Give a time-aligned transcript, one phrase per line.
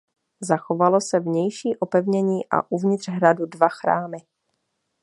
[0.41, 4.17] Zachovalo se vnější opevnění a uvnitř hradu dva chrámy.